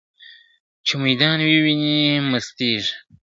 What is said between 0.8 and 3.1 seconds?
چي ميدان ويني مستيږي!.